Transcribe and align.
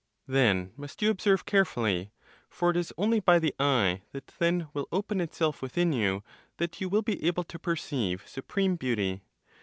Then 0.25 0.73
must 0.75 1.03
you 1.03 1.11
observe 1.11 1.45
carefully, 1.45 2.11
for 2.49 2.71
it 2.71 2.75
is 2.77 2.91
only 2.97 3.19
by 3.19 3.37
the 3.37 3.53
eye 3.59 4.01
that 4.13 4.33
then 4.39 4.67
will 4.73 4.87
open 4.91 5.21
itself 5.21 5.61
within 5.61 5.93
you 5.93 6.23
that 6.57 6.81
you 6.81 6.89
will 6.89 7.03
be 7.03 7.23
able 7.23 7.43
to 7.43 7.59
perceive 7.59 8.27
supreme 8.27 8.77
Beauty. 8.77 9.21